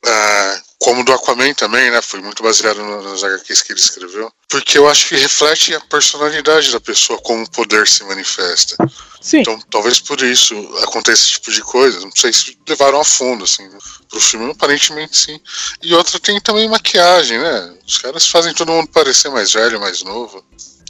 [0.08, 2.02] Ah, como do Aquaman também, né?
[2.02, 4.32] Foi muito baseado nas HQs que ele escreveu.
[4.48, 8.76] Porque eu acho que reflete a personalidade da pessoa, como o poder se manifesta.
[9.20, 9.40] Sim.
[9.40, 12.00] Então, talvez por isso aconteça esse tipo de coisa.
[12.02, 13.68] Não sei se levaram a fundo, assim,
[14.08, 14.52] pro filme.
[14.52, 15.40] Aparentemente sim.
[15.82, 17.74] E outra tem também maquiagem, né?
[17.88, 20.46] Os caras fazem todo mundo parecer mais velho, mais novo.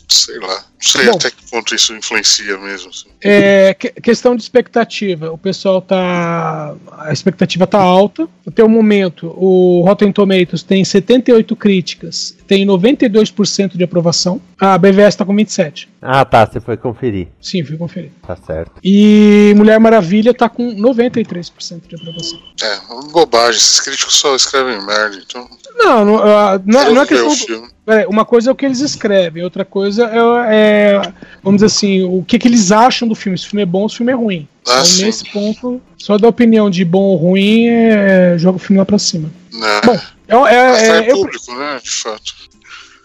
[0.08, 0.56] Sei lá.
[0.56, 1.16] Não sei Bom.
[1.16, 2.90] até que ponto isso influencia mesmo.
[2.90, 3.08] assim.
[3.24, 5.32] é, que- questão de expectativa.
[5.32, 6.76] O pessoal tá.
[7.00, 8.28] A expectativa tá alta.
[8.46, 14.42] Até o momento, o Rotten Tomatoes tem 78 críticas, tem 92% de aprovação.
[14.60, 15.90] A BVS tá com 27.
[16.02, 17.28] Ah, tá, você foi conferir.
[17.42, 18.12] Sim, fui conferir.
[18.26, 18.72] Tá certo.
[18.84, 22.40] E Mulher Maravilha tá com 93% de aprovação.
[22.62, 23.58] É, uma bobagem.
[23.58, 25.48] Esses críticos só escrevem merda, então.
[25.78, 27.68] Não, não, ah, não, é- Quero não é o questão.
[27.88, 31.02] é, uma coisa é o que eles escrevem, outra coisa é, é,
[31.44, 33.38] vamos dizer assim, o que, que eles acham do filme.
[33.38, 34.48] Se o filme é bom ou se o filme é ruim.
[34.68, 38.80] Ah, então, nesse ponto, só da opinião de bom ou ruim, é, joga o filme
[38.80, 39.30] lá pra cima.
[39.86, 41.80] Bom, é, é, Mas é, é eu- público, né?
[41.82, 42.34] De fato.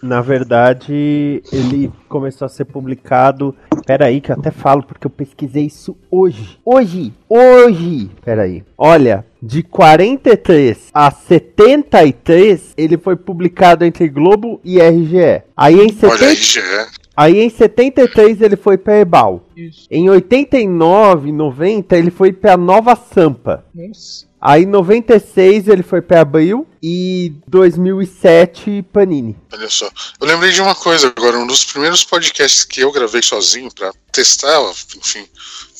[0.01, 3.55] Na verdade, ele começou a ser publicado.
[3.85, 6.57] Pera aí, que eu até falo porque eu pesquisei isso hoje.
[6.65, 7.13] Hoje!
[7.29, 8.09] Hoje!
[8.25, 8.63] Pera aí.
[8.75, 15.43] Olha, de 43 a 73, ele foi publicado entre Globo e RGE.
[15.55, 16.07] Aí em 70...
[16.07, 16.87] Olha é.
[17.15, 19.43] Aí em 73 ele foi pra Ebal.
[19.91, 23.63] Em 89, 90 ele foi pra Nova Sampa.
[23.75, 24.25] Nossa.
[24.41, 29.37] Aí em 96 ele foi pra Abril e 2007 Panini.
[29.53, 29.87] Olha só.
[30.19, 33.93] Eu lembrei de uma coisa agora, um dos primeiros podcasts que eu gravei sozinho pra
[34.11, 34.59] testar,
[34.97, 35.27] enfim,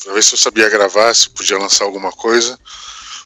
[0.04, 2.56] pra ver se eu sabia gravar, se podia lançar alguma coisa.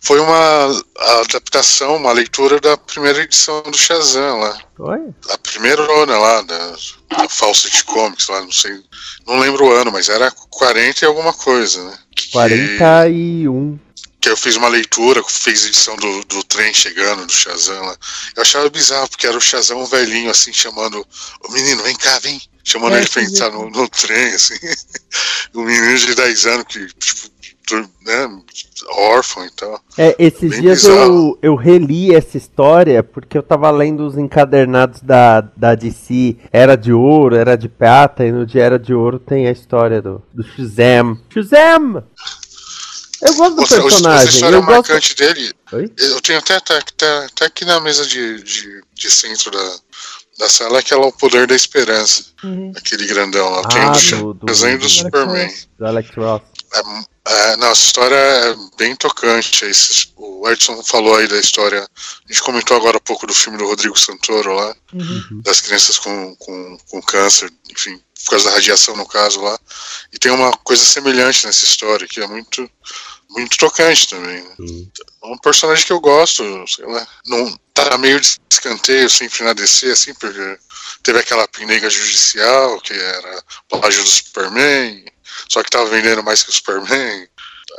[0.01, 0.83] Foi uma
[1.20, 4.59] adaptação, uma leitura da primeira edição do Shazam lá.
[4.79, 5.01] Oi?
[5.31, 6.77] A primeira ona lá, da,
[7.11, 8.81] da Fawcett Comics lá, não sei,
[9.27, 11.99] não lembro o ano, mas era 40 e alguma coisa, né?
[12.33, 13.86] 41.
[14.27, 17.97] Que eu fiz uma leitura, fiz edição do, do trem chegando, do Shazam lá.
[18.35, 21.07] Eu achava bizarro, porque era o Shazam um velhinho, assim, chamando
[21.49, 22.41] o menino, vem cá, vem.
[22.65, 24.55] Chamando É, ele pra entrar no, no trem, assim.
[25.55, 27.37] um menino de 10 anos que, tipo,
[28.05, 28.43] né,
[28.91, 29.81] órfão e tal.
[29.97, 31.39] É, esses Bem dias bizarro.
[31.41, 36.37] eu, eu reli essa história porque eu tava lendo os encadernados da, da DC.
[36.51, 40.03] Era de ouro, era de prata, e no de Era de Ouro tem a história
[40.03, 41.17] do, do Shazam.
[41.33, 42.05] Shazam!
[43.23, 44.29] Eu gosto do outra personagem.
[44.29, 44.73] história Eu gosto...
[44.91, 45.93] marcante dele, Oi?
[45.99, 49.77] eu tenho até, até, até, aqui na mesa de, de, de centro da,
[50.39, 52.27] da sala, que é o Poder da Esperança.
[52.77, 53.67] Aquele grandão lá.
[53.69, 55.55] Tem Ah, o do do- do- e do do- Superman.
[55.79, 56.43] Do Alex Ross.
[56.79, 59.65] É, é, não, essa história é bem tocante.
[59.65, 61.83] Esses- o Edson falou aí da história.
[61.83, 64.75] A gente comentou agora há pouco do filme do Rodrigo Santoro lá,
[65.43, 69.59] das crianças com, com, com câncer, enfim, por causa da radiação no caso lá.
[70.12, 72.69] E tem uma coisa semelhante nessa história, que é muito
[73.29, 74.41] muito tocante também.
[74.41, 74.55] Né?
[75.23, 77.07] É um personagem que eu gosto, sei lá.
[77.27, 80.59] Não tá meio de escanteio sempre na DC, assim, porque
[81.03, 85.05] teve aquela pinega judicial, que era plágio do Superman,
[85.49, 87.27] só que tava vendendo mais que o Superman.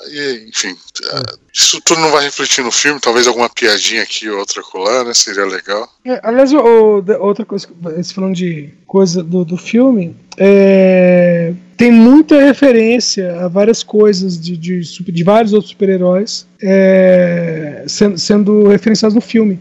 [0.06, 1.22] Aí, enfim, é,
[1.54, 5.14] isso tudo não vai refletir no filme, talvez alguma piadinha aqui ou outra colar, né?
[5.14, 5.92] Seria legal.
[6.06, 7.68] É, aliás, o- o- outra coisa,
[8.14, 14.82] falando de coisa do, do filme, é, tem muita referência a várias coisas de, de,
[14.82, 19.60] de vários outros super-heróis é, sendo, sendo referenciados no filme.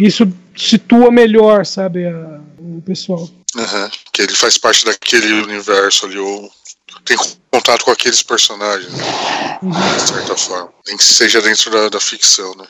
[0.00, 0.26] Isso
[0.56, 3.28] situa melhor, sabe, a- o pessoal.
[3.56, 6.50] Aham, Que ele faz parte daquele universo ali, ou
[7.04, 7.16] tem
[7.50, 9.04] contato com aqueles personagens, né?
[9.62, 10.70] de certa forma.
[10.86, 12.66] Nem que seja dentro da, da ficção, né?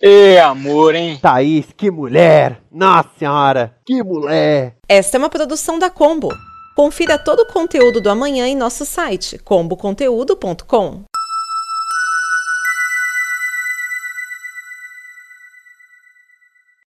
[0.00, 1.18] Ê, amor, hein?
[1.20, 2.62] Thaís, que mulher!
[2.70, 4.76] Nossa senhora, que mulher!
[4.88, 6.28] Esta é uma produção da Combo.
[6.76, 11.02] Confira todo o conteúdo do amanhã em nosso site comboconteúdo.com.